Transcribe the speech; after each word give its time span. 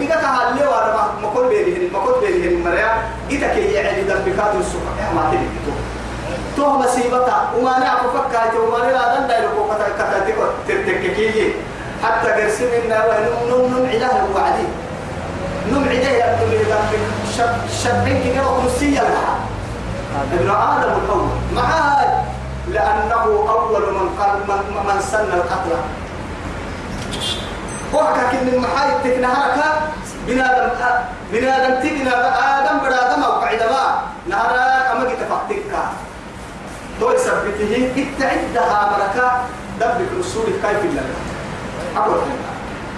بدك 0.00 0.08
كهالي 0.08 0.62
وأنا 0.66 0.90
ما 1.22 1.28
كل 1.34 1.48
بينهن 1.48 1.92
ما 1.92 1.98
كل 2.04 2.14
بينهن 2.20 2.64
مريا 2.64 2.90
إذا 3.30 3.48
كي 3.54 3.72
يعني 3.72 4.02
ذنبك 4.02 4.38
السوق 4.60 4.82
ما 5.14 5.22
تدري 5.30 5.48
تو 6.56 6.78
مصيبتا. 6.78 7.38
وما 7.56 7.78
نعرف 7.78 8.16
فكايت 8.16 8.54
وما 8.54 8.78
لا 8.90 9.04
دن 9.14 9.26
دايلو 9.28 9.64
كتا 9.70 9.88
كتا 9.98 10.18
تتككي 10.68 11.54
حتى 12.04 12.28
قرسم 12.30 12.70
إنا 12.84 12.98
ونم 13.06 13.50
نم 13.50 13.62
نم 13.72 13.86
عله 13.90 14.26
وعدي. 14.34 14.66
نم 15.70 15.84
عده 15.88 16.10
يبدو 16.20 16.44
لي 16.50 16.58
ذنبك 16.70 17.02
شب 17.36 17.52
شبين 17.82 18.18
كده 18.34 18.42
وكرسية 18.46 19.00
لها. 19.00 19.34
ابن 20.32 20.50
آدم 20.50 20.92
الأول. 21.04 21.28
معاد 21.54 22.10
لأنه 22.74 23.24
أول 23.54 23.82
من 23.94 24.08
قال 24.18 24.36
من, 24.48 24.60
من 24.86 25.00
سن 25.00 25.30
القتل 25.38 25.72
وحكا 27.94 28.22
كن 28.30 28.48
المحايد 28.48 28.94
تكنهارك 29.04 29.64
بنادم 30.26 30.68
بنادم 31.32 31.74
تبنا 31.82 32.14
آدم 32.60 32.78
بنادم 32.78 33.22
أو 33.22 33.32
قاعدة 33.32 33.66
ما 33.70 34.02
نهارك 34.26 34.86
أما 34.92 35.04
كتفقتك 35.10 35.62
تو 37.00 37.10
يثبته 37.12 37.72
اتعدها 37.96 38.80
ملكا 38.92 39.28
دبك 39.80 40.10
رسولك 40.18 40.54
كيف 40.62 40.82
الله. 40.84 41.02
أقول 41.96 42.18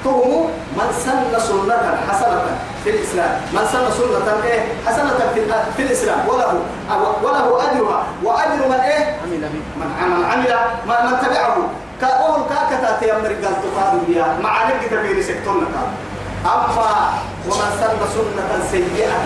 تو 0.05 0.45
من 0.77 0.89
سن 1.05 1.39
سنة 1.39 1.99
حسنة 2.09 2.43
في 2.85 2.91
الإسلام. 2.91 3.41
من 3.53 3.65
سن 3.73 3.85
سنة 3.99 4.45
إيه؟ 4.45 4.61
حسنة 4.87 5.19
في, 5.35 5.41
في 5.77 5.83
الإسلام. 5.83 6.29
وله 6.29 6.55
وله 7.23 7.71
أجرها. 7.71 8.07
وأجر 8.25 8.69
من 8.69 8.81
إيه؟ 8.81 9.17
من 9.77 9.91
عمل 10.03 10.25
عمل 10.25 11.11
من 11.11 11.19
تبعه. 11.23 11.57
كأول 12.01 12.41
كاكتا 12.49 12.99
تيمر 13.01 13.29
قال 13.29 13.57
تقال 13.63 13.99
بها 14.09 14.39
مع 14.43 14.69
نبقى 14.69 14.89
تبير 14.89 15.23
سكتون 15.23 15.67
أما 16.45 17.11
ومن 17.47 17.71
سن 17.81 17.99
سنة 18.15 18.65
سيئة 18.71 19.23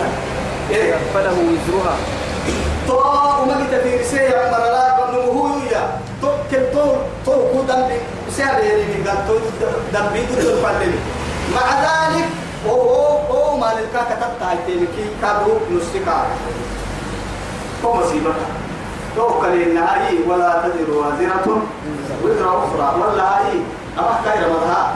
إيه 0.71 0.95
فله 1.13 1.31
وزرها 1.31 1.95
تو 2.87 2.97
وما 3.41 3.67
في 3.83 3.97
رسالة 3.97 4.51
مرلا 4.51 4.85
نمو 5.13 5.57
يا 5.71 5.99
تو 6.21 6.27
كم 6.51 6.63
تو 6.73 6.95
تو 7.25 7.31
هو 7.31 7.61
دم 7.67 7.87
سهل 8.37 8.63
يعني 8.63 9.07
قال 9.07 9.27
تو 9.27 9.35
دم 9.93 10.07
بيدو 10.13 10.35
تو 10.35 10.55
فلني 10.63 10.99
مع 11.55 11.67
ذلك 11.85 12.27
هو 12.67 12.81
هو 12.81 13.17
هو 13.31 13.57
ما 13.57 13.65
لك 13.65 13.95
كتبت 14.09 14.41
هاي 14.41 14.57
تلكي 14.67 15.05
كادو 15.21 15.53
نسكا 15.71 16.25
هو 17.85 17.93
مصيبة 17.93 18.33
تو 19.15 19.41
كلين 19.41 19.77
هاي 19.77 20.19
ولا 20.27 20.61
تدر 20.63 20.91
وازرة. 20.91 21.61
وزر 22.23 22.47
أخرى. 22.49 23.01
ولا 23.01 23.23
هاي 23.23 23.53
أما 23.99 24.19
كايرة 24.25 24.47
مدها 24.47 24.95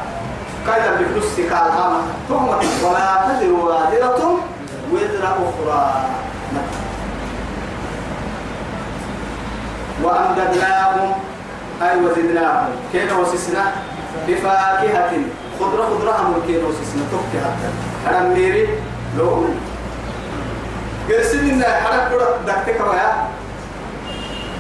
كايرة 0.67 0.92
بفلوس 0.95 1.36
كالها 1.38 2.02
تهمة 2.30 2.58
ولا 2.84 3.09
تدر 3.28 3.52
وازرة. 3.53 4.39
وزر 4.94 5.23
أخرى. 5.23 6.06
وأمددناهم. 10.03 11.14
أي 11.81 11.95
وزدناهم. 12.06 12.70
كيف 12.92 13.20
وسسنا؟ 13.20 13.64
بفاكهة. 14.28 15.11
خضرة 15.59 15.83
خضرة 15.83 16.42
كيف 16.48 16.64
وسسنا؟ 16.64 17.04
تبكي 17.11 17.39
حتى 17.45 17.70
حرم 18.06 18.33
ميري؟ 18.33 18.67
لو. 19.17 19.45
قرسل 21.09 21.50
إن 21.50 21.64
حرم 21.64 22.09
كرة 22.09 22.38
دكتك 22.48 22.80
ويا 22.88 23.28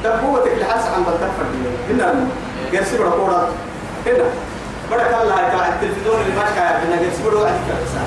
دبوتك 0.03 0.51
لحس 0.59 0.85
عن 0.95 1.03
بلتفر 1.03 1.45
هنا 1.89 2.13
بڑا 2.99 3.09
كورا 3.09 3.49
هنا 4.05 4.25
بڑا 4.91 5.03
كلا 5.03 5.35
هاي 5.35 5.69
التلفزيون 5.69 6.21
اللي 6.21 6.35
ماشي 6.39 6.55
كايا 6.55 6.83
هنا 6.83 6.95
بڑا 7.25 7.39
واحد 7.39 7.59
كلا 7.67 8.03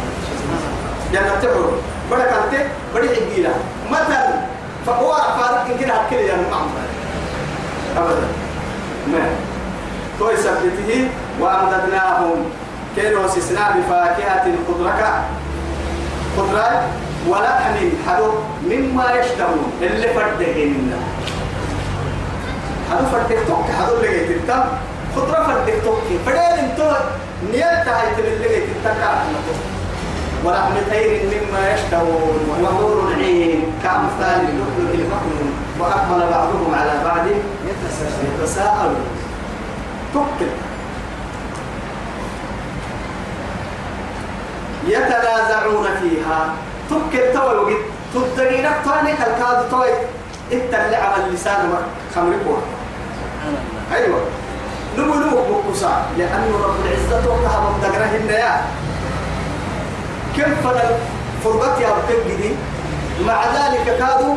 جنة 1.13 1.41
تحور 1.43 1.73
بڑا 2.11 2.25
كالتي 2.25 2.65
بڑي 2.95 3.09
حقيلة 3.09 3.55
مثلا 3.91 4.53
فهو 4.87 5.13
فارق 5.13 5.67
إن 5.71 5.79
كده 5.81 5.95
هكذا 5.95 6.21
يعني 6.21 6.43
أبدا 7.97 8.27
ما 9.13 9.25
توي 10.19 10.37
سبته 10.37 11.09
وأمددناهم 11.41 12.45
كانوا 12.97 13.29
سسنا 13.29 13.77
بفاكهة 13.77 14.45
خضرة 14.69 15.25
خضرة 16.37 16.83
ولحم 17.29 17.75
حلو 18.07 18.33
مما 18.71 19.13
يشتهون 19.13 19.73
اللي 19.83 20.09
فردهن 20.09 20.93
حلو 22.93 23.07
فردك 23.07 23.39
توك 23.49 23.65
حلو 23.79 23.97
اللي 23.97 24.09
جيت 24.09 24.31
التم 24.31 24.63
خضرة 25.17 25.47
فردك 25.47 25.83
توك 25.85 25.99
فدين 26.27 26.59
انتو 26.65 26.91
نيالتا 27.53 27.91
هاي 27.91 28.15
تبي 28.17 28.29
اللي 28.29 28.49
جيت 28.49 28.65
التم 28.69 28.97
ولحم 30.45 30.75
طير 30.91 31.23
مما 31.33 31.75
يشتهون 31.75 32.63
وحور 32.63 33.09
العين 33.09 33.73
كأمثال 33.83 34.41
اللؤلؤ 34.49 34.95
المكنون 34.95 35.53
وأقبل 35.81 36.21
بعضهم 36.31 36.75
على 36.75 37.05
بعض 37.05 37.27
يتساءلون. 38.41 39.07
تكل 40.15 40.51
يتنازعون 44.87 45.87
فيها. 46.03 46.55
تكل 46.91 47.33
توي 47.35 47.57
وقت. 47.57 47.83
تدقين 48.15 48.67
تاني 48.85 49.13
كالكاد 49.17 49.71
توي. 49.71 49.89
إنت 50.53 50.75
اللي 50.75 50.97
عمل 50.97 51.25
اللسان 51.29 51.75
خمر 52.15 52.33
أيوه. 53.95 54.21
نبو 54.99 55.15
نبو 55.15 55.39
بكسا 55.71 56.07
لأنه 56.19 56.57
رب 56.65 56.75
العزة 56.85 57.29
وقتها 57.29 57.71
مدقره 57.71 58.33
يا 58.33 58.61
كم 60.37 60.55
فضل 60.65 60.89
فرقت 61.45 61.81
يا 61.81 61.89
بكجدي 61.89 62.51
مع 63.27 63.45
ذلك 63.45 63.97
كادوا 63.99 64.35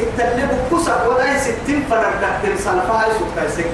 التلب 0.00 0.50
كسر 0.72 1.08
ولا 1.08 1.38
ستين 1.38 1.84
فرق 1.90 2.20
تحت 2.20 2.42
سلفها 2.58 3.06
يسوق 3.06 3.28
تسجي 3.36 3.64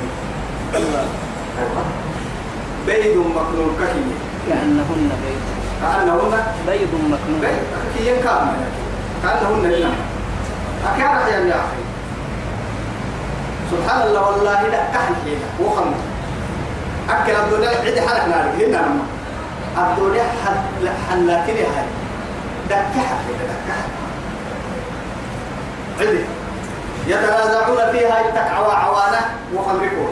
بيد 2.87 3.17
مكنون 3.17 3.77
كهي. 3.79 4.03
كأنهن 4.49 5.11
بيض. 5.23 5.43
كأنهن؟ 5.83 6.45
بيض 6.67 6.93
مكنون. 6.95 7.41
بيد 7.41 7.63
كهي 7.95 8.23
كامل 8.23 8.59
كأنهن. 9.23 9.95
أكان 10.87 11.33
يا 11.33 11.39
يا 11.39 11.55
أخي. 11.55 11.82
سبحان 13.73 14.01
الله 14.07 14.23
والله 14.27 14.61
لا 14.63 14.81
كحل 14.93 15.15
حيلة 15.25 15.49
وخم 15.65 15.91
أكل 17.11 17.33
الدنيا 17.33 17.69
عدي 17.69 18.01
حلق 18.01 18.25
نار 18.29 18.47
هنا 18.59 18.77
لما 18.77 19.05
الدنيا 19.79 20.25
حل 20.45 20.89
حلاتني 21.09 21.63
هاي. 21.63 21.89
دكحة 22.69 23.17
دكحة 23.41 23.83
عدي 26.01 26.25
يتنازعون 27.07 27.93
فيها 27.93 28.21
يتكعوا 28.21 28.73
عوانة 28.73 29.21
وخمركم 29.55 30.09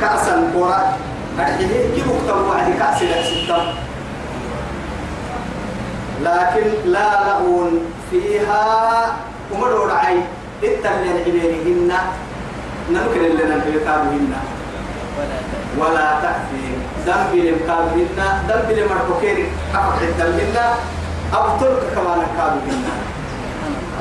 كأسا 0.00 0.50
كورا 0.54 0.96
أرحيه 1.38 1.94
كيف 1.94 2.06
اكتبوا 2.08 2.48
وعدي 2.48 2.72
كأس 2.72 2.98
ستة. 2.98 3.74
لكن 6.22 6.66
لا 6.84 7.10
لغون 7.28 7.80
فيها. 8.10 9.06
ومرور 9.52 9.92
عي 9.92 10.16
التلين 10.66 11.16
عبيرهن 11.26 11.92
نمكن 12.90 13.24
اللي 13.24 13.44
نبيكابهن 13.54 14.32
ولا 15.18 15.38
ولا 15.78 16.20
تأثيم 16.22 16.76
ذنب 17.06 17.34
لمكابهن 17.34 18.18
ذنب 18.48 18.68
لمرتكير 18.78 19.46
حفظ 19.74 20.02
الدمهن 20.02 20.56
أبطلك 21.32 21.82
كمان 21.94 22.20
كابهن. 22.36 22.84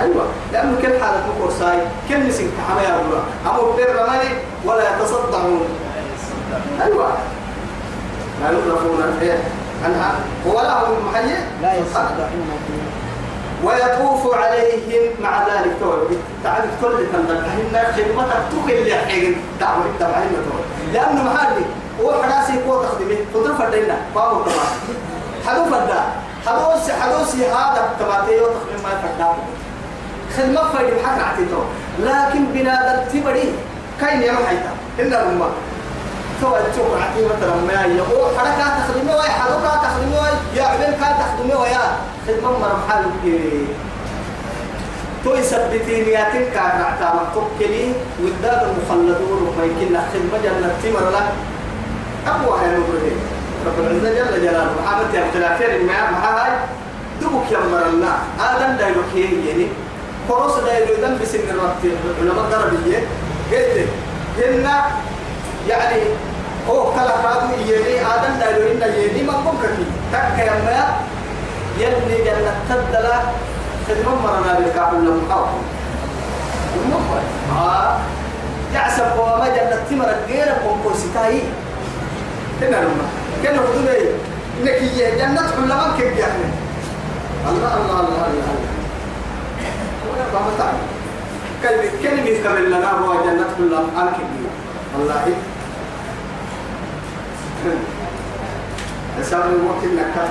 أيوه. 0.02 0.26
لأنه 0.54 0.78
كل 0.82 1.00
حالة 1.04 1.24
مقرصاي 1.30 1.78
كل 2.10 2.28
نسيت 2.28 2.50
حمايا 2.70 3.02
الله 3.02 3.24
أمر 3.46 3.72
بير 3.78 3.96
رماني 3.96 4.30
ولا 4.66 4.96
يتصدعون. 4.96 5.68
أيوه. 6.82 7.18
لا 8.42 8.52
يطرفون 8.52 9.20
إيه 9.22 9.38
عنها 9.86 10.16
ولا 10.46 10.84
هم 10.84 11.08
محيي؟ 11.10 11.38
لا 11.62 11.76
يصدعون 11.76 12.48
ويطوف 13.64 14.36
عليهم 14.36 15.04
مع 15.22 15.48
ذلك 15.48 15.72
تقول 15.82 16.18
تعرف 16.44 16.70
كل 16.82 16.98
تنبهن 17.14 17.76
خدمتك 17.96 18.42
تقل 18.52 18.88
يحيي 18.88 19.36
دعوة 19.60 19.86
تبعين 20.00 20.30
تقول 20.30 20.64
لأنه 20.94 21.24
محلي 21.24 21.66
هو 22.02 22.24
حراسي 22.24 22.54
قوة 22.68 22.88
تخدمة. 22.88 23.18
فضل 23.34 23.56
فردينا. 23.58 23.98
بابو 24.16 24.42
طبعا 24.42 24.66
حدو 25.48 25.66
فردا. 25.66 26.04
حدوسي 26.48 26.94
حدوسي 26.94 27.46
هذا 27.46 27.90
تبعتي 28.00 28.36
وتخدم 28.42 28.84
ما 28.84 28.90
يفرداه 28.90 29.36
خدمة 30.38 30.72
فايد 30.74 30.94
بحق 30.94 31.20
عتيتو. 31.28 31.62
لكن 32.00 32.46
بنادم 32.54 33.04
تبري. 33.14 33.54
كاين 34.02 34.22
يا 34.22 34.32
محيطة. 34.32 34.72
إلا 35.00 35.24
الأمة 35.24 35.46
تو 36.44 36.52
تشوف 36.72 36.88
عتي 37.02 37.26
مثلا 37.26 37.56
ما 37.56 37.96
يقول 37.96 38.38
حركة 38.38 38.68
تخدمه 38.80 39.16
ويا 39.16 39.32
حركة 39.32 39.82
تخدمه 39.84 40.28
يا 40.56 40.64
عبين 40.64 40.94
كان 41.00 41.14
تخدمه 41.20 41.62
ويا 41.62 41.84
خدمة 42.28 42.60
مرة 42.60 42.86
محل 42.88 43.06
تو 45.24 45.36
يثبتين 45.36 46.08
يا 46.08 46.24
تلك 46.34 46.58
عتا 46.58 47.14
مكتوكلي 47.16 47.94
وداد 48.24 48.62
المخلدون 48.68 49.48
وما 49.48 49.64
يمكن 49.64 49.98
خدمة 50.14 50.38
جنة 50.44 50.74
تمر 50.84 51.10
لك 51.10 51.28
أقوى 52.28 52.60
هاي 52.60 52.68
نقول 52.68 53.00
رب 53.66 53.80
العزة 53.80 54.10
جل 54.10 54.42
جلاله. 54.42 54.72
يا 55.14 55.32
ثلاثين 55.34 55.88
ما 55.88 56.12
ما 56.12 56.18
هاي 56.24 56.52
دبك 57.22 57.52
يا 57.52 57.60
مرنا 57.60 58.18
آدم 58.40 58.78
دايلو 58.78 59.02
كيه 59.14 59.50
يعني 59.50 59.68
خلاص 60.30 60.56
دايلو 60.56 60.96
دم 61.02 61.18
بسن 61.22 61.40
الرتي 61.40 61.90
علماء 62.22 62.46
دربية 62.52 62.98
قلت 63.52 63.88
هنا 64.38 64.86
يعني 65.70 66.02
هو 66.70 66.92
كلا 66.94 67.16
كادو 67.24 67.54
يلي 67.68 68.00
آدم 68.02 68.34
دايلو 68.40 68.72
إن 68.72 68.94
يلي 68.94 69.24
ما 69.24 69.34
كم 69.34 69.58
كفي 69.64 69.84
تك 70.14 70.40
يا 70.40 70.54
ما 70.66 70.96
يلي 71.80 72.18
جنة 72.26 72.54
تدلا 72.70 73.18
خدمة 73.88 74.16
مرنا 74.24 74.60
بالكعب 74.60 74.94
لهم. 74.94 75.22
حاول 75.30 75.48
آه. 77.58 77.98
يعسب 78.74 79.06
وما 79.20 79.48
جنة 79.48 79.78
تمر 79.90 80.06
غير 80.28 80.54
كومبوسيتاي 80.64 81.42
هنا 82.62 82.76
لما 82.76 83.06
كنا 83.44 83.62
بدون 83.62 83.88
إيه؟ 83.88 84.10
إنك 84.62 84.70
هي 84.70 85.16
جنة 85.20 85.42
علماء 85.58 85.92
كيف 85.98 86.18
يعني 86.18 86.44
الله 87.50 87.74
الله 87.78 88.00
الله 88.00 88.26
الله. 88.28 88.56
ولا 90.10 90.26
بابا 90.34 90.52
تعالى 90.58 90.78
كلمة 91.64 91.92
كلمة 92.04 92.44
كمل 92.44 92.68
لنا 92.72 92.92
هو 92.92 93.14
جنة 93.14 93.46
علماء 93.60 94.14
كيف 94.18 94.28
والله. 94.98 95.26
أسأل 99.22 99.40
الوقت 99.40 99.84
إنك 99.84 100.30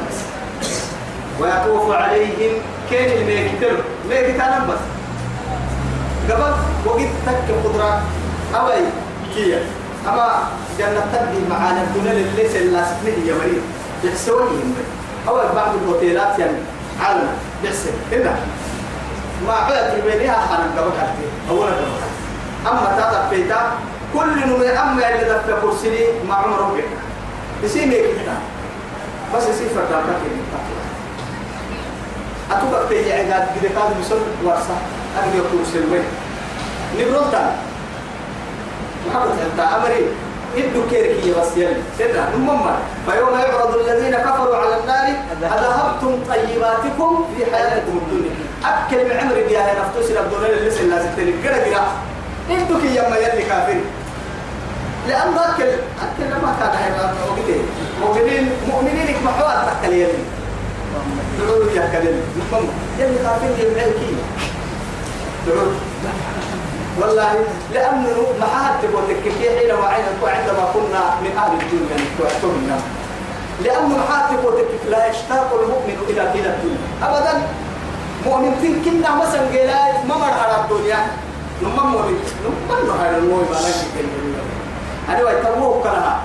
ويطوف 1.40 1.90
عليهم 1.90 2.52
كين 2.90 3.11
الميكتر. 3.19 3.76
ميكتر 4.08 4.64
بس. 4.69 4.82
قبل 6.31 6.52
وقت 6.87 7.00
تك 7.26 7.55
قدرة 7.64 8.02
أوي 8.55 8.73
كيا. 9.34 9.62
أما 10.08 10.43
جنة 10.79 11.00
تبدي 11.12 11.49
معانا. 11.50 11.82
الدنيا 11.82 12.12
اللي 12.12 12.43
ليس 12.43 12.56
الناس 12.56 12.88
تنهي 13.05 13.29
يا 13.29 13.34
مريم 13.34 13.62
يحسوني 14.05 14.50
هم 14.50 14.75
أول 15.29 15.44
بعض 15.55 15.75
الهوتيلات 15.75 16.38
يعني. 16.38 16.58
عالم. 17.00 17.29
يحسن. 17.64 17.90
هنا 18.12 18.37
ما 19.46 19.52
عاد 19.52 19.99
يبينها 19.99 20.37
حنا 20.46 20.81
قبل 20.81 20.90
كتير 20.90 21.31
أولا 21.50 21.70
قبل 21.70 21.87
أما 22.67 22.96
تاتا 22.96 23.29
بيتا. 23.31 23.73
كل 24.14 24.49
نوم 24.49 24.62
أما 24.62 25.08
اللي 25.08 25.25
دفع 25.25 25.61
كرسي 25.62 26.06
مع 26.29 26.37
عمره 26.37 26.73
بيتا. 26.75 27.12
يسيني 27.62 27.97
كده 27.97 28.35
بس 29.35 29.43
يصير 29.43 29.69
فردان 29.69 30.05
كده 30.05 30.43
أتوقع 32.59 32.88
تيجي 32.88 33.12
عقاد 33.12 33.47
كده 33.61 33.69
كان 33.69 33.94
بيصير 33.99 34.17
ورصة 34.44 34.76
أجل 35.19 35.38
يكون 35.38 35.64
سلوين 35.73 36.05
نبرونتا 36.99 37.56
محمد 39.09 39.31
أنت 39.31 39.61
أمري 39.61 40.06
إدو 40.56 40.82
كيركي 40.91 41.35
بس 41.41 41.56
يلي 41.56 41.76
سنة 41.99 42.29
نمما 42.37 42.76
فيوم 43.11 43.38
يعرض 43.38 43.76
الذين 43.76 44.15
كفروا 44.17 44.56
على 44.56 44.76
النار 44.81 45.06
أذهبتم 45.32 46.19
طيباتكم 46.29 47.25
في 47.37 47.56
حياتكم 47.56 48.00
الدنيا 48.03 48.31
أكل 48.65 49.05
من 49.05 49.17
عمرك 49.20 49.50
يا 49.50 49.75
نفتوس 49.81 50.11
الدنيا 50.11 50.49
اللي 50.58 50.69
لسه 50.69 51.15
تلك 51.17 51.35
كده 51.44 51.58
كده 51.65 51.82
إدو 52.50 52.81
كي 52.81 52.97
يما 52.97 53.17
يلي 53.17 53.43
كافر 53.43 53.76
لأن 55.09 55.35
أكل 55.39 55.71
أكل 56.05 56.31
ما 56.43 56.51
كان 56.61 56.73
هيبقى 56.83 57.13
وقتين 57.29 57.63
مؤمنين 58.01 58.51
مؤمنين 58.69 59.17
محوات 59.25 59.59
تكل 59.83 59.93
يلي 59.93 60.23
دعوا 61.39 61.71
يا 61.75 61.85
كلمة. 61.93 62.23
نمما 62.37 62.69
يلي 62.99 63.19
كافر 63.19 63.47
يلي 63.59 63.93
كي 63.99 64.15
دعوا 65.47 65.73
والله 67.01 67.35
لأنه 67.75 68.17
محاد 68.41 68.73
تقول 68.83 69.03
لك 69.09 69.17
كيف 69.25 69.39
حين 69.39 69.71
وعندما 70.23 70.65
كنا 70.75 71.03
من 71.23 71.33
أهل 71.39 71.53
الدنيا 71.53 71.97
تعتمنا 72.19 72.79
لأنه 73.65 73.99
محاد 73.99 74.37
تقول 74.37 74.55
لك 74.59 74.69
لا 74.91 75.07
يشتاق 75.11 75.49
المؤمن 75.63 75.97
إلى 76.09 76.23
إلى 76.35 76.49
الدنيا. 76.55 76.79
أبدا 77.03 77.43
مؤمن 78.27 78.83
كنا 78.85 79.11
مثلا 79.23 79.41
قيلا 79.53 80.05
ما 80.09 80.17
مر 80.17 80.33
على 80.43 80.57
الدنيا. 80.65 80.99
نما 81.63 81.83
مؤمن. 81.83 82.19
نما 82.71 82.95
هذا 83.03 83.17
المؤمن 83.19 83.47
ما 83.51 83.59
نجي 83.59 84.22
أنا 85.09 85.23
ويتروه 85.25 85.83
كلها 85.83 86.21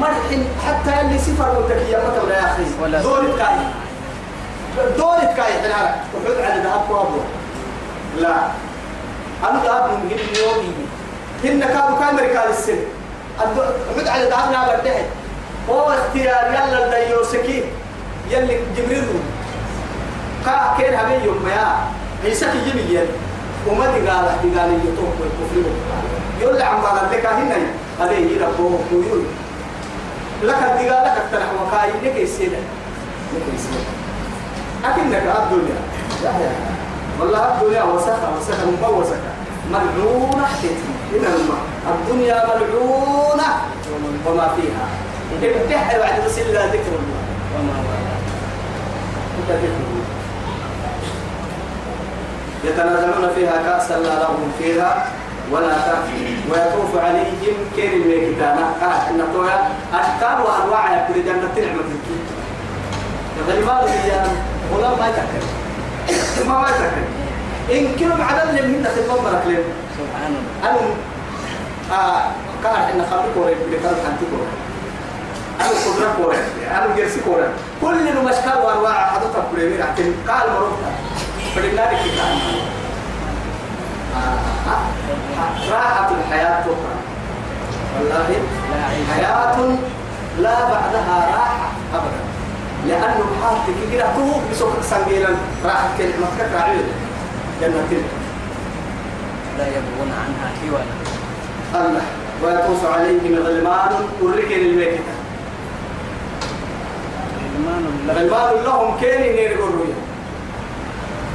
مرحن 0.00 0.44
حتى 0.66 1.00
اللي 1.00 1.18
سفر 1.18 1.60
متكيا 1.60 1.98
مثلا 1.98 2.36
يا 2.36 2.44
أخي. 2.44 2.64
دور 3.02 3.24
كاي. 3.38 3.56
دور 4.98 5.18
كاي. 5.36 5.52
حنا 5.62 5.94
وحد 6.14 6.50
على 6.50 6.62
ذهب 6.62 7.06
لا. 8.18 8.34
أنا 9.50 9.62
ذهب 9.64 9.90
من 9.90 10.10
قبل 10.10 10.38
يومي 10.38 10.72
هن 11.44 11.60
كانوا 11.60 11.98
كان 11.98 12.50
السن. 12.50 12.78
عد 13.40 14.08
على 14.08 14.24
ذهبنا 14.24 14.76
بدحي 14.76 15.02
هو 15.70 15.90
اختيار. 15.90 16.44
يلا 16.50 17.02
الديوسكي 17.02 17.64
يلي 18.30 18.58
جبريل. 18.76 19.08
كا 20.44 20.74
كين 20.78 20.94
هبي 20.94 21.24
يوم 21.24 21.48
يا. 21.48 21.76
عيسى 22.24 22.46
كي 22.46 22.58
يجي 22.58 22.98
وما 23.68 23.86
دي 23.86 24.08
قال 24.08 24.26
دي 24.42 24.58
قال 24.58 24.70
يتوب 24.72 25.14
الكفر 25.20 25.70
يقول 26.40 26.62
عم 26.62 26.80
قال 26.86 26.96
لك 27.12 27.26
هنا. 27.26 27.56
هذا 28.00 28.12
يجي 28.12 28.36
ربه 28.38 28.78
ويقول 28.92 29.22
لك 30.42 30.54
قال 30.54 31.04
لك 31.04 31.22
ترى 31.32 31.42
وكاي 31.62 31.90
لك 32.10 32.16
يسيد 32.16 32.52
لك 32.52 33.42
يسيد 33.54 33.84
أكنك 34.84 35.22
الدنيا 35.42 35.76
يا 36.24 36.30
يا 36.30 36.52
والله 37.20 37.54
الدنيا 37.54 37.82
وسخة 37.82 38.36
وسخة 38.38 38.66
مبوسة 38.70 39.16
ملعونة 39.70 40.46
إن 41.14 41.24
الدنيا 41.88 42.44
ملعونة 42.44 43.48
وما 44.26 44.48
فيها 44.56 44.86
افتح 45.42 45.96
بعد 45.96 46.24
بس 46.26 46.38
إلا 46.38 46.66
ذكر 46.66 46.92
الله 47.00 47.22
وما 47.54 47.72
والاه 47.72 48.14
يتنازلون 52.64 53.30
فيها 53.34 53.62
كأسا 53.66 53.94
لا 53.94 54.18
لهم 54.18 54.52
فيها 54.58 55.06
ولا 55.54 55.68
تأثير 55.86 56.36
ويطوف 56.50 57.04
عليهم 57.04 57.56
كير 57.76 57.92
الميكتانا 57.92 58.66
آه 58.82 59.10
إن 59.10 59.20
تويا 59.32 59.68
أشكال 59.94 60.38
وأنواع 60.46 60.84
يكون 60.96 61.22
جنة 61.24 61.66
نعمة 61.66 61.80
الكي 61.94 62.16
غلمان 63.48 63.88
هي 63.88 64.22
غلام 64.74 64.98
ما 64.98 65.06
يتكلم 65.08 65.48
ما 66.48 66.58
ما 66.58 66.68
يتكلم 66.68 67.06
إن 67.70 67.96
كلهم 67.98 68.22
عدد 68.22 68.60
لم 68.60 68.70
من 68.70 68.82
تتبقى 68.84 69.32
لهم 69.32 69.64
سبحان 69.98 70.34
الله 70.36 70.70
أنا 70.70 70.78
آه 71.92 72.22
كان 72.64 72.74
إن 73.00 73.06
خلق 73.10 73.24
كوري 73.34 73.54
بكتاب 73.54 73.96
حنتي 74.06 74.24
كوري. 74.30 74.48
أنا 75.60 75.68
قدرة 75.68 76.14
كوري 76.24 76.36
أنا 76.70 76.96
جرسي 76.96 77.20
كوري. 77.20 77.44
كل 77.80 78.08
المشكال 78.08 78.58
وأنواع 78.64 79.06
حدث 79.10 79.36
كوري 79.50 79.68
لكن 79.76 80.12
قال 80.28 80.50
مروتا 80.52 80.90
فلنا 81.56 81.80
لك 81.80 82.00
راحة 85.70 86.10
الحياة 86.10 86.62
تقرأ 86.62 86.96
والله 87.98 88.28
حياة 89.14 89.56
لا 90.38 90.60
بعدها 90.60 91.16
راحة 91.32 91.68
أبدا. 91.94 92.20
لأنه 92.86 93.24
حالتك 93.42 93.92
كده 93.92 94.06
توه 94.14 94.40
بسوق 94.52 94.80
سنجيلا. 94.82 95.28
راحة 95.64 95.88
كلمة 95.98 96.26
كراعي 96.38 96.76
جنة 97.60 98.02
لا 99.58 99.66
يبغون 99.66 100.10
عنها 100.20 100.48
حولا 100.60 100.84
الله. 101.86 102.02
ويطوف 102.42 102.86
عليهم 102.92 103.34
غلمان 103.46 103.92
وركن 104.22 104.60
الميتة. 104.60 105.14
غلمان 108.08 108.64
لهم. 108.64 108.96
كيني 109.00 109.32
نير 109.32 109.58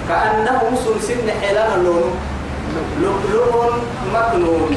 كأنهم 0.10 0.76
سلسل 0.76 1.32
حلال 1.42 1.74
اللون. 1.76 2.12
لؤلؤ 3.02 3.74
مكنون 4.14 4.72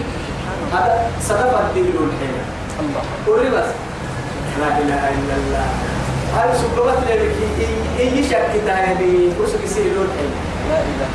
هذا 0.72 1.10
صدف 1.28 1.52
الدين 1.60 1.84
الحين. 1.84 2.36
الله. 2.80 3.02
قولي 3.26 3.50
بس. 3.50 3.70
لا 4.60 4.68
إله 4.78 5.02
إلا 5.16 5.34
الله. 5.40 5.66
هاي 6.34 6.48
سببت 6.58 7.00
لك. 7.08 7.34
إي 8.00 8.24
شك 8.30 8.52
تاني 8.66 9.12
وسك 9.40 9.62
سيلون 9.74 10.08
حين؟ 10.16 10.32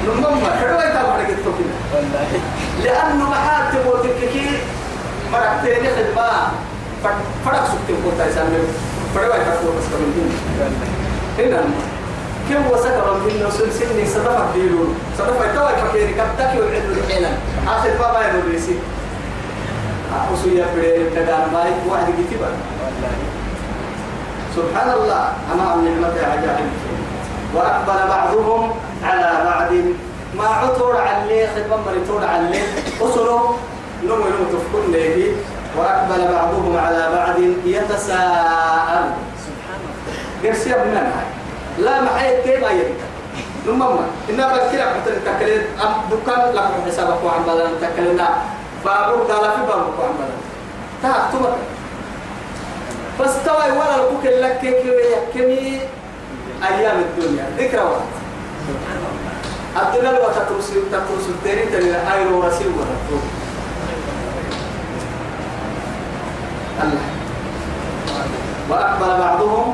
نمما 0.06 0.50
حلوة 0.62 0.84
لك 1.22 1.30
التوكيل 1.30 1.72
والله. 1.94 2.28
لأنه 2.84 3.30
محال 3.30 3.64
تبغى 3.72 3.98
تككي 4.10 4.48
مرتين 5.34 5.84
خدمة 5.98 6.30
فرق 7.46 7.64
سكتين 7.72 7.98
كنت 8.06 8.20
أسمع 8.22 8.44
فرق 9.16 9.36
يتابع 9.36 9.74
بس 9.78 9.88
والله. 9.94 10.30
هنا. 11.40 11.62
كم 12.50 12.72
وسكر 12.72 12.97
من 13.26 13.48
نسل 13.48 13.74
سني 13.74 14.06
صدفة 14.06 14.46
ديلون 14.54 15.00
صدفة 15.18 15.46
يتوى 15.52 15.70
فكيري. 15.82 16.14
كبتك 16.14 16.52
وعدو 16.60 16.92
الحينا 16.98 17.32
آخر 17.68 17.90
ما 18.00 18.08
باين 18.14 18.36
الرئيسي 18.36 18.76
أحسو 20.18 20.50
يا 20.50 20.66
فريد 20.76 21.10
كدان 21.16 21.50
باي 21.54 21.72
واحد 21.90 22.08
كتبا 22.20 22.50
سبحان 24.56 24.90
الله. 24.90 25.24
أما 25.54 25.74
النعمة 25.74 26.18
عجائب. 26.32 26.70
وأقبل 27.56 28.00
بعضهم 28.10 28.72
على 29.04 29.32
بعض. 29.46 29.72
ما 30.38 30.48
عطور 30.48 30.98
عليه 30.98 31.48
خدمة 31.56 31.78
مريتور 31.86 32.26
عليه. 32.26 32.64
أسروا 33.02 33.54
نمو 34.04 34.16
نمو 34.16 34.46
تفكون 34.54 34.92
ليه 34.92 35.32
وأقبل 35.78 36.22
بعضهم 36.34 36.78
على 36.78 37.04
بعض 37.16 37.38
يتساءل. 37.66 39.06
سبحان 39.46 39.80
الله. 39.82 40.50
قرسي 40.50 40.74
هاي 40.74 41.38
لا 41.80 42.02
معي 42.02 42.42
كيف 42.42 42.64
أيك 42.64 42.98
ثم 43.68 43.80
ما 43.80 44.06
إنما 44.30 44.48
بكرة 44.48 44.84
قلت 44.84 45.08
تكلم 45.26 45.64
أم 45.84 45.94
دكان 46.12 46.56
لك 46.56 46.72
حسابك 46.88 47.24
وعم 47.24 47.44
بدل 47.44 47.70
تكلمنا 47.82 48.30
بابور 48.86 49.24
قال 49.32 49.52
في 49.52 49.62
بابور 49.68 49.94
وعم 50.00 50.14
بدل 50.20 50.38
تهتمك 51.04 51.56
فاستوى 53.20 53.72
ولا 53.72 53.96
الكوك 53.96 54.26
لك 54.26 54.62
كمي 55.34 55.82
أيام 56.68 57.00
الدنيا 57.00 57.46
ذكرى 57.58 57.82
الله 57.82 58.02
الدنيا 59.82 60.12
لو 60.12 60.28
تترسل 60.32 60.82
تترسل 60.92 61.36
تاني 61.44 61.66
تاني 61.66 62.14
أيرو 62.14 62.44
رسيل 62.44 62.68
ولا 62.68 62.96
الله 66.84 67.02
وأقبل 68.70 69.20
بعضهم 69.20 69.74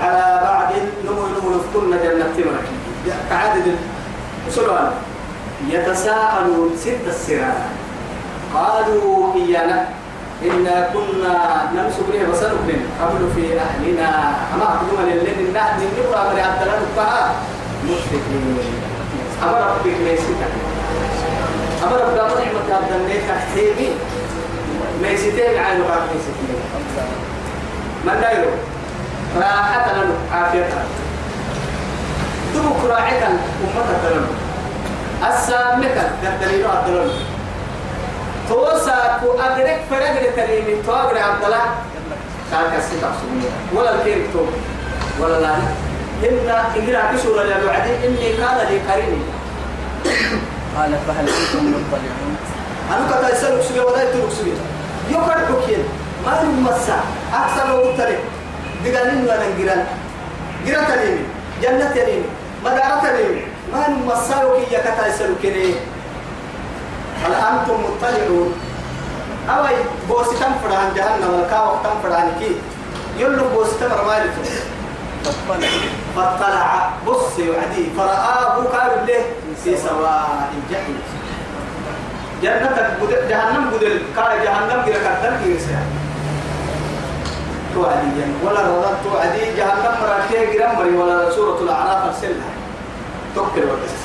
على 0.00 0.40
بعض 0.44 0.72
نمو 1.04 1.26
نمو 1.26 1.50
نفتن 1.56 1.90
جنة 1.90 2.26
تمرك 2.36 2.81
كعدد 3.30 3.76
سلوان. 4.50 4.90
يتساءلون 5.70 6.70
ست 6.76 7.06
السراء. 7.06 7.70
قالوا 8.54 9.34
إيانا 9.34 9.88
إنا 10.42 10.90
كنا 10.94 11.36
نمسك 11.74 12.06
به 12.12 12.22
بصركم 12.32 12.68
قبل 13.00 13.22
في 13.34 13.60
أهلنا. 13.60 14.10
أما 14.54 14.64
أقدم 14.64 14.98
للذين 15.06 15.54
نحن 15.54 15.78
نبرى 15.78 16.22
من 16.34 16.40
عبدالله 16.40 16.78
نبقى 16.82 17.30
مشركين 17.84 18.58
أما 19.42 19.58
ربك 19.58 19.96
ليس 20.04 20.20
أما 21.82 21.96
ربك 21.96 22.16
نعمة 22.16 22.68
عبد 22.70 22.92
الله 22.92 23.18
تحتيمي 23.28 23.90
ليس 25.02 25.22
تيمي 25.22 25.58
عين 25.58 25.78
ليس 25.78 26.26
تيمي 26.38 26.58
من 28.06 28.20
دايرو 28.20 28.50
راحة 29.36 29.92
لنا. 29.92 30.84
دبك 32.54 32.90
راعيك 32.90 33.22
أمة 33.22 33.88
الدلم 33.96 34.26
السامك 35.28 35.96
الدليل 36.22 36.66
الدلم 36.66 37.10
توسا 38.48 39.18
كو 39.20 39.40
أدرك 39.40 39.80
فرق 39.90 40.14
لتريمي 40.22 40.82
توقر 40.86 41.18
عبد 41.18 41.44
الله. 41.44 41.64
قال 42.52 42.66
كسي 42.76 43.00
تحسبني 43.00 43.48
ولا 43.74 43.94
الكيرك 43.94 44.26
توب 44.32 44.48
ولا 45.20 45.40
لا. 45.40 45.54
إن 46.22 46.48
إنجرا 46.76 47.12
كسورة 47.12 47.42
للوعدي 47.42 47.92
إني 48.06 48.32
كان 48.36 48.58
لي 48.68 48.78
قريني 48.92 49.22
قال 50.76 50.92
فهل 51.06 51.26
أنتم 51.28 51.64
مطلعون؟ 51.72 52.36
أنا 52.90 53.06
كنت 53.08 53.30
أسألك 53.32 53.62
سبيل 53.62 53.80
ولا 53.80 54.02
يترك 54.02 54.30
سبيل. 54.38 54.54
يوكر 55.10 55.38
بكين 55.50 55.84
ما 56.26 56.32
يمسا 56.42 57.00
أكثر 57.34 57.66
وقتري 57.76 58.18
دقانين 58.84 59.24
ولا 59.24 59.48
نجران 59.48 59.86
جرا 60.66 60.82
تنيني 60.84 61.24
جنة 61.62 61.90
تنيني 61.90 62.28
مدارة 62.64 63.00
تنيني 63.02 63.44
ما 63.72 63.86
يكتا 64.70 65.08
أسألك 65.08 65.44
إيه 65.44 65.74
هل 67.24 67.34
أنتم 67.34 67.74
مطلعون؟ 67.84 68.54
أوي 69.50 69.76
بوسي 70.08 70.30
تنفران 70.30 70.94
جهنم 70.96 71.34
والكاو 71.34 71.76
تنفران 71.84 72.32
كي. 72.40 72.56
يلو 73.18 73.48
بوسي 73.54 73.74
تمر 73.80 74.04
مالك 74.04 74.30
فاطلع. 76.16 76.90
بص 77.06 77.38
يعدي 77.38 77.84
فرآه 77.96 78.64
كان 78.72 79.06
له 79.06 79.24
في 79.64 79.76
سواء 79.76 80.50
الجحيم. 80.56 80.98
جنتك 82.42 82.88
جهنم 83.28 83.70
بدل. 83.70 84.02
قال 84.16 84.44
جهنم 84.44 84.82
كده 84.86 84.98
كتر 84.98 85.32
كيسا 85.44 85.78
توعدي 87.74 88.06
جن. 88.16 88.32
ولا 88.44 88.60
رضا 88.60 88.92
توعدي. 89.04 89.44
جهنم 89.56 89.94
مراكيه 90.02 90.58
جرام 90.58 90.96
ولا 90.96 91.30
سورة 91.30 91.58
الأعراف 91.62 92.04
أرسلها. 92.06 92.51
توكل 93.34 93.62
وبس 93.62 93.96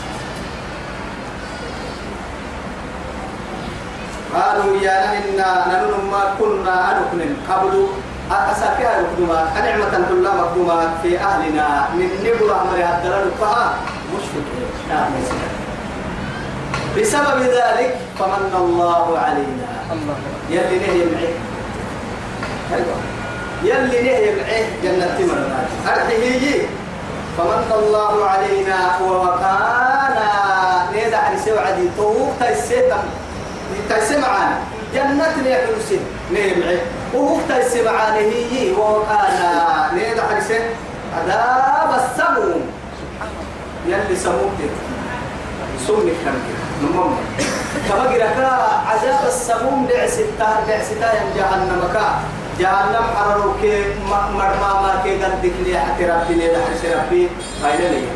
قالوا 4.36 4.77
يا 4.81 5.13
إنا 5.17 5.50
نحن 5.67 5.91
ما 6.12 6.24
كنا 6.39 6.98
أنكن 6.98 7.36
قبل 7.50 7.88
أسافيها 8.31 9.01
مقدومات 9.01 9.48
نعمة 9.63 10.05
كلها 10.10 10.36
مقدومات 10.36 10.89
في 11.03 11.19
أهلنا. 11.19 11.88
من 11.96 12.10
نبر 12.24 12.62
أمر 12.62 12.75
الدلال 12.75 13.31
فها 13.39 13.74
مشفقين 14.13 14.67
نعم. 14.89 15.12
بسبب 16.98 17.41
ذلك 17.41 17.96
فمن 18.19 18.51
الله 18.55 19.19
علينا. 19.19 19.69
الله 19.91 20.15
يلي 20.50 20.77
نهي 20.79 21.05
معي 21.13 21.34
أيوة. 22.75 22.98
يلي 23.63 24.01
نهي 24.01 24.36
معي 24.36 24.63
جنة 24.84 25.17
مرات 25.27 25.98
أرحيه 25.98 26.67
فمن 27.38 27.72
الله 27.79 28.25
علينا 28.25 28.79
ووقانا. 29.01 30.29
نيدا 30.94 31.17
عن 31.17 31.38
سوعدي 31.46 31.89
طوق 31.98 32.34
تيسيتم 32.39 33.03
تيسي 33.89 34.17
معانا 34.17 34.58
جنة 34.94 35.36
نهي 35.44 35.56
حلوسين 35.56 36.01
نهي 36.32 36.56
معي؟ 36.56 36.79
وهو 37.13 37.38
معانا 37.86 38.17
هي 38.17 38.72
ووقانا. 38.72 39.51
نيدا 39.94 40.22
عن 40.22 40.41
عذاب 41.17 41.91
السموم. 42.01 42.62
يلي 43.86 44.15
سموم 44.15 44.51
سمي 45.88 46.13
كان 46.25 46.38
نمم 46.82 47.13
كما 47.89 48.06
قرأ 48.38 48.82
عذاب 48.89 49.24
السموم 49.27 49.88
لعستا 49.89 50.50
لعستا 50.67 51.10
جهنم 51.36 51.82
كا. 51.94 52.08
جهنم 52.59 53.05
حرروك 53.15 53.61
مرما 54.09 54.71
ما 54.81 55.01
كي 55.03 55.23
قدك 55.23 55.53
لي 55.65 55.79
حتى 55.79 56.03
ربي 56.05 56.33
لي 56.33 56.47
دحرس 56.47 56.81
ربي. 56.85 57.29
فاينة 57.61 57.89
لي. 57.89 58.07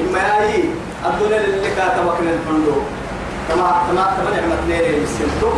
إما 0.00 0.18
ياي 0.18 0.64
الدنيا 1.06 1.40
اللي 1.40 1.70
كاتبك 1.76 2.18
الحلو 2.20 2.76
كما 3.48 3.68
كما 3.88 4.04
كما 4.16 4.30
نعمة 4.36 4.60
ليلة 4.68 5.02
السمتو 5.04 5.50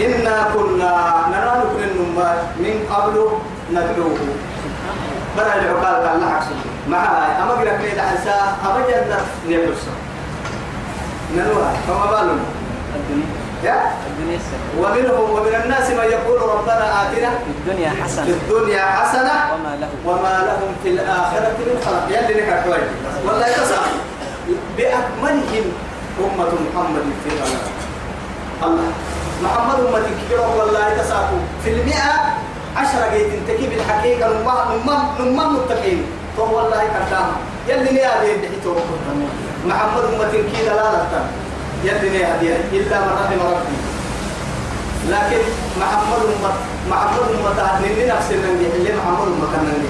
إنا 0.00 0.36
كنا 0.54 0.92
نرى 1.32 1.52
نكون 1.60 1.82
النمار 1.90 2.36
من 2.58 2.74
قبل 2.90 3.14
ندعوه. 3.72 4.18
برا 5.36 5.54
العقال 5.54 6.08
قال 6.08 6.20
لها 6.20 6.40
معها 6.88 7.42
أما 7.42 7.52
قلت 7.52 7.80
لي 7.82 7.90
دحسا 7.90 8.36
أما 8.64 8.80
جنة 8.88 9.20
نبرسه 9.48 9.94
ننوها 11.36 11.72
فما 11.88 12.06
بالنا 12.10 12.44
الدنيا 12.96 13.33
يا؟ 13.64 13.76
ومنهم 14.78 15.30
ومن 15.30 15.54
الناس 15.64 15.90
من 15.90 16.04
يقول 16.16 16.42
ربنا 16.42 16.84
آتنا 17.02 17.30
في 17.30 17.50
الدنيا 17.56 17.90
في 17.90 18.02
حسنة 18.02 18.26
الدنيا 18.26 18.82
حسنة 18.84 19.34
وما 19.54 19.72
له 19.80 19.88
وما 20.06 20.34
لهم 20.48 20.70
في 20.82 20.88
الآخرة 20.88 21.48
من 21.58 21.76
خلق 21.86 22.04
يلي 22.18 22.40
نكا 22.40 22.62
كويس. 22.62 22.90
والله 23.26 23.46
يتسع 23.48 23.82
بأكملهم 24.76 25.66
أمة 26.20 26.52
محمد 26.66 27.04
في 27.24 27.28
الله 27.32 27.50
الله. 28.62 28.88
محمد 29.42 29.78
أمة 29.80 30.02
كبيرة 30.26 30.56
والله 30.58 30.88
يتساقوا 30.92 31.38
في 31.64 31.70
المئة 31.70 32.12
عشرة 32.76 33.04
جيت 33.12 33.32
تكيب 33.48 33.72
الحقيقة 33.72 34.28
نمم 34.28 34.48
نمم 34.84 35.02
نمم 35.20 35.54
متقين. 35.56 36.04
تو 36.36 36.42
والله 36.56 36.82
كردام 36.94 37.26
يلي 37.68 37.90
نيا 37.92 38.08
هذه 38.08 38.34
اللي 38.34 38.48
محمد 39.66 40.04
أمة 40.04 40.30
كي 40.32 40.62
دلالة 40.64 41.06
نيا 41.84 42.26
هذه 42.34 42.48
إلا 42.72 42.96
من 43.00 43.12
رحم 43.20 43.40
ربي. 43.52 43.76
لكن 45.08 45.42
محمد 45.80 46.20
أمة 46.32 46.52
محمد 46.90 47.24
أمة 47.36 47.62
هنني 47.62 48.06
نفس 48.06 48.28
اللي 48.30 48.92
محمد 48.96 49.28
أمة 49.28 49.46
كان 49.52 49.64
اللي 49.76 49.88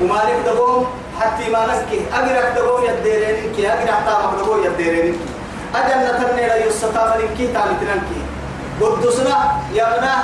ومالك 0.00 0.38
دبوم 0.46 0.86
حتى 1.20 1.50
ما 1.50 1.66
نسكي. 1.66 2.00
أجرك 2.14 2.54
دبوم 2.56 2.84
يديرين 2.84 3.52
كي 3.56 3.72
أجرك 3.72 3.98
تامك 4.06 4.38
دبوم 4.38 4.64
يديرين 4.64 5.16
أجل 5.74 5.98
نترني 6.06 6.46
لا 6.46 6.56
تامتنا 7.54 7.94
كي 8.08 8.20
قدسنا 8.80 9.36
يغنى 9.74 10.14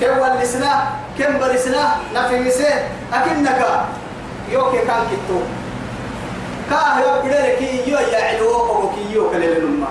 كم 0.00 0.18
ولسنا 0.18 0.72
كم 1.18 1.38
برسنا 1.38 1.82
نفهمسه 2.14 2.72
أكنك 3.12 3.60
يوكي 4.52 4.78
كان 4.78 5.02
كتو. 5.10 5.38
كاه 6.70 7.00
يبدلك 7.00 7.62
يو 7.88 7.98
يعلو 7.98 8.50
أو 8.54 8.90
كي 8.94 9.12
يو 9.12 9.30
كلل 9.30 9.64
نما 9.64 9.86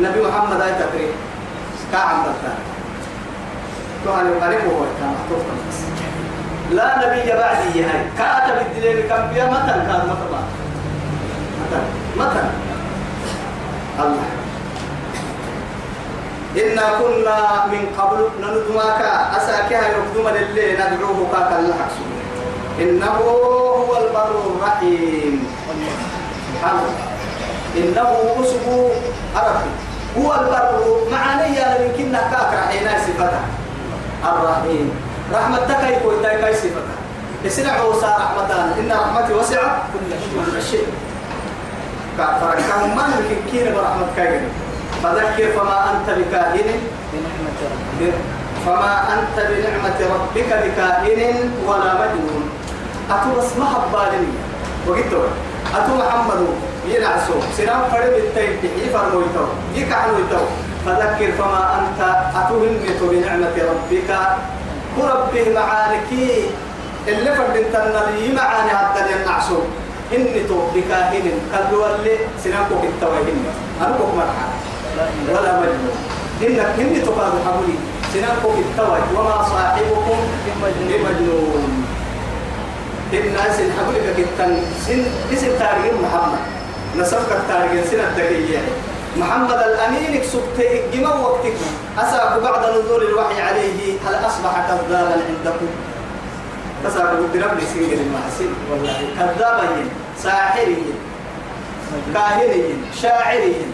نبي 0.00 0.22
محمد 0.22 0.60
آية 0.60 0.72
تقريب 0.72 1.14
كعم 1.92 2.22
بلتان 2.22 2.58
كان 4.04 4.26
يقرب 4.26 4.72
هو 4.72 4.84
كان 5.00 5.14
لا 6.70 6.98
نبي 6.98 7.32
بعدي 7.32 7.84
هاي. 7.84 8.04
كاتب 8.18 8.66
الدليل 8.66 9.08
كم 9.08 9.22
بيا؟ 9.34 9.44
متى 9.44 9.72
كان 9.86 10.02
متى 10.10 10.26
متى 11.66 11.80
متى 12.16 12.44
الله. 14.00 14.26
إنا 16.56 16.86
كنا 16.98 17.66
من 17.66 17.86
قبل 17.98 18.28
نندمك 18.40 19.00
أساكها 19.36 19.88
يقدم 19.88 20.28
لله 20.28 20.72
ندعوه 20.72 21.28
كاك 21.32 21.58
الله 21.58 21.76
إنه 22.80 23.16
هو 23.78 23.90
البر 23.96 24.32
الرحيم. 24.46 25.34
سبحان 26.46 26.80
إنه 27.76 28.08
أسبوع 28.40 28.90
عربي 29.36 29.72
هو 30.18 30.28
البر. 30.34 30.80
معنى 31.12 31.56
يا 31.56 31.68
يمكن 31.80 32.12
كاكر 32.12 32.60
حين 32.68 32.88
صفته. 33.06 33.44
الرحيم. 34.24 34.90
رحمتك 35.32 35.82
يكون 35.96 36.14
تاي 36.22 36.54
صفته. 36.54 36.96
اسرع 37.46 37.82
وسع 37.82 38.16
رحمتان. 38.16 38.66
إن 38.80 38.92
رحمتي 38.92 39.32
وسعت 39.32 39.72
كل 39.92 40.62
شيء. 40.62 40.88
فركهم 42.16 42.96
من 42.96 43.44
كين 43.52 43.66
برحمتك 43.76 44.40
فذكر 45.02 45.52
فما 45.52 45.78
أنت 45.92 46.08
بكاهن 46.18 46.68
فما 48.66 48.94
أنت 49.14 49.36
بنعمة 49.36 49.98
ربك 50.14 50.50
بكاهن 50.64 51.20
ولا 51.66 51.90
مجنون. 52.00 52.44
أتو 53.10 53.28
بس 53.38 53.50
ما 53.58 53.66
حبالني 53.74 54.32
وقلت 54.86 55.14
أتو 55.74 55.92
محمد 55.94 56.46
ينعسو. 56.88 57.34
سنام 57.56 57.80
فرد 57.92 58.14
التين 58.24 58.52
تحيي 58.62 58.90
فرمويتو. 58.94 59.46
يكعنويتو 59.74 60.42
فذكر 60.86 61.32
فما 61.38 61.62
أنت 61.78 62.00
أتهمت 62.38 63.00
بنعمة 63.02 63.56
ربك. 63.70 64.10
وربه 64.98 65.46
معانكي 65.54 66.50
اللي 67.08 67.30
فردتنا 67.34 68.02
لي 68.10 68.34
معاني 68.34 68.70
حتى 68.70 69.00
ينعسو. 69.12 69.58
إني 70.14 70.40
تو 70.48 70.58
بكاهن 70.74 71.26
قالوا 71.52 71.86
اللي 71.96 72.14
سنامكو 72.44 72.74
كتوهن 72.82 73.38
أنا 73.80 73.96
كوك 73.98 74.14
مرحا. 74.14 74.46
ولا 75.28 75.60
مجنون. 75.60 75.96
إنك 76.42 76.74
إني 76.78 77.00
تقال 77.00 77.32
حبولي 77.46 77.76
سنامكو 78.14 78.48
كتوه 78.58 78.98
وما 79.14 79.36
صاحبكم 79.50 80.18
بمجنون. 80.88 81.85
الناس 83.12 83.60
الحبولي 83.60 84.00
كتن. 84.18 84.56
سن 84.86 85.04
إسم 85.32 85.50
تاريخ 85.58 85.94
محمد. 86.02 86.38
نسبك 86.98 87.32
التاريخ 87.32 87.84
سنة 87.90 88.02
الدقيقية 88.02 88.58
محمد 89.16 89.50
الأمين 89.50 90.22
سبت 90.32 90.58
جما 90.92 91.14
وقتك. 91.14 91.56
أساق 91.98 92.38
بعد 92.38 92.62
نزول 92.70 93.02
الوحي 93.02 93.42
عليه. 93.42 93.98
هل 94.06 94.14
أصبح 94.26 94.66
كذابا 94.68 95.22
عندكم؟ 95.28 95.66
أساق 96.86 97.12
بدرب 97.12 97.58
لي 97.58 97.66
سنجل 97.74 98.00
المحسن 98.06 98.50
والله 98.70 98.98
كذابين 99.18 99.88
ساحرين. 100.22 100.92
كاهنين. 102.14 102.84
شاعرين. 103.02 103.72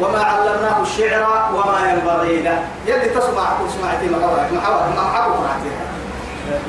وما 0.00 0.18
علمناه 0.18 0.82
الشعر 0.82 1.22
وما 1.54 1.92
ينبغي 1.92 2.42
له. 2.42 2.58
يلي 2.86 3.08
تسمع 3.08 3.46
سمعتي 3.78 4.06
محاورك 4.06 4.52
محاورك 4.52 4.96
محاورك 4.96 5.60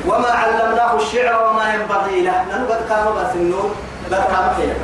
وما 0.06 0.28
علمناه 0.28 0.96
الشعر 0.96 1.50
وما 1.50 1.74
ينبغي 1.74 2.20
له. 2.22 2.32
لأنه 2.48 2.66
قد 2.70 2.88
كان 2.88 3.06
بس 3.16 3.34
النور 3.34 3.70
قد 4.06 4.14
كان 4.14 4.50
حيلا 4.56 4.74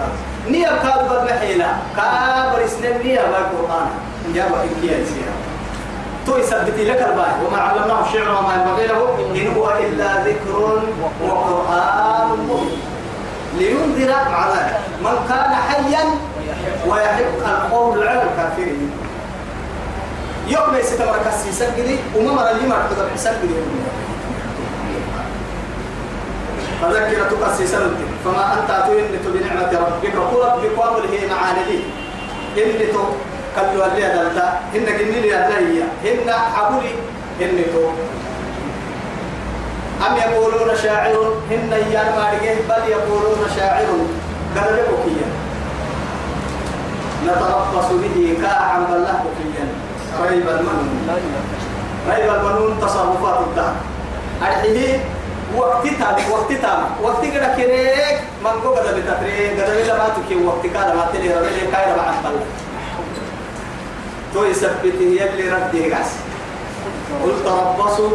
نية 0.49 0.69
كاد 0.83 1.09
قد 1.09 1.25
محيلا 1.31 1.67
كابر 1.97 2.67
سنين 2.67 2.99
نية 3.03 3.21
بالقرآن 3.21 3.89
جاب 4.35 4.53
إنكيا 4.55 4.99
يسيرا 4.99 5.35
تو 6.27 6.37
يثبت 6.37 6.79
لك 6.79 7.03
الباقي 7.09 7.45
وما 7.47 7.59
علمناه 7.59 8.07
الشعر 8.07 8.29
وما 8.29 8.55
ينبغي 8.55 8.87
له. 8.87 9.01
إن 9.35 9.57
هو 9.57 9.71
إلا 9.71 10.25
ذكر 10.25 10.83
وقرآن 11.23 12.29
مبين. 12.49 12.81
لينذر 13.59 14.13
مع 14.31 14.49
ذلك. 14.49 14.79
من 15.03 15.17
كان 15.29 15.55
حيا 15.55 16.05
ويحب 16.87 17.25
القول 17.39 18.09
على 18.09 18.23
الكافرين. 18.23 18.91
يوم 20.49 20.77
يستمر 20.77 21.17
كسيسا 21.27 21.67
كده 21.77 21.97
وما 22.17 22.33
مر 22.33 22.51
اللي 22.51 22.69
ما 22.69 22.77
تقدر 22.91 23.11
حساب 23.15 23.35
كده 23.43 23.63
فذكر 26.83 27.31
تقسي 27.31 27.67
سنتي 27.67 28.07
فما 28.25 28.59
أنت 28.59 28.71
أتوين 28.71 29.05
بنعمة 29.35 29.71
ربك. 29.71 30.17
قل 30.17 30.39
ربك 30.47 30.79
وامره 30.79 31.15
معاني 31.31 31.63
لي 31.69 31.79
إن 32.65 32.93
تو 32.93 33.05
قالوا 33.57 33.87
لي 33.95 34.03
دلتا 34.03 34.61
إن 34.75 34.87
جني 34.99 35.21
لي 35.21 35.31
أدليا. 35.39 35.87
إن 36.05 36.31
حبولي 36.31 36.95
إن 37.41 37.59
تو. 37.73 37.87
أم 40.07 40.17
يقولون 40.17 40.77
شاعر؟ 40.83 41.15
إن 41.51 41.73
يان 41.93 42.09
مارجه 42.19 42.57
بل 42.69 42.83
يقولون 42.91 43.41
شاعر. 43.57 43.89
قال 44.57 44.75
بكيا 44.75 45.29
نتربص 47.27 47.89
به 48.03 48.37
كاعا 48.43 48.79
بالله 48.91 49.17
بكيا 49.25 49.67
ريب 50.31 50.49
المنون. 50.49 50.91
لا 51.07 51.15
ريب 52.15 52.29
المنون 52.35 52.81
تصرفات 52.81 53.39
الدهر. 53.47 53.75
أرحيه 54.43 55.01
وقت 55.57 55.87
تام 55.87 56.17
وقت 56.33 56.53
تام. 56.53 56.81
وقت 57.03 57.25
كده 57.35 57.49
كريك 57.57 58.19
من 58.45 58.61
کو 58.63 58.75
قد 58.75 58.85
بتفري 58.95 59.49
قد 59.51 59.71
بلا 59.71 59.95
ما 59.99 60.09
تكي 60.17 60.37
وقت 60.45 60.63
كده 60.67 60.95
ما 60.95 61.07
تلي 61.13 61.35
ربي 61.35 61.61
كاي 61.73 61.93
ربع 61.93 62.13
بل 62.25 62.37
تو 64.35 64.45
يثبت 64.45 64.97
يلي 65.01 65.49
ردي 65.53 65.95
غاس 65.95 66.11
قل 67.25 67.33
تربصوا 67.45 68.11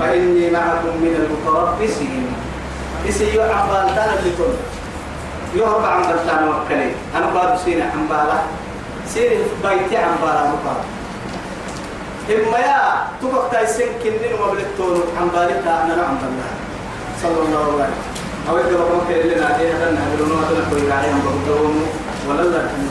فإني 0.00 0.50
معكم 0.50 0.94
من 1.02 1.12
المتربصين. 1.18 2.26
إسي 3.08 3.24
يعقل 3.36 3.94
تانا 3.94 4.14
كن 4.38 4.52
يهرب 5.60 5.84
عن 5.84 6.02
بلتان 6.02 6.48
وكلي 6.48 6.90
أنا 7.16 7.26
قاد 7.26 7.58
سينا 7.64 7.90
حنبالة 7.90 8.42
سيري 9.08 9.36
بيتي 9.64 9.98
حنبالة 9.98 10.42
مقاد 10.52 10.80
إما 12.34 12.58
يا 12.58 13.06
تبقى 13.22 13.50
تايسين 13.50 13.88
كنين 14.02 14.32
ومبلتون 14.40 15.02
عن 15.20 15.28
بالتا 15.28 15.84
أنا 15.84 15.96
نعم 15.96 16.14
بالله. 16.22 16.50
صلى 17.22 17.38
الله 17.46 17.64
عليه 17.64 17.74
وسلم. 17.74 18.78
بقى 18.78 18.96
مكة 18.96 19.20
اللي 19.20 19.34
ناديها 19.34 19.90
لنا 19.90 20.00
هذا 20.00 20.22
النوع 20.24 20.40
ده 20.40 20.62
كوي 20.70 20.92
عليهم 20.92 21.20
بقولهم 21.24 21.86
ولا 22.28 22.42
لا 22.42 22.58
كنا 22.58 22.90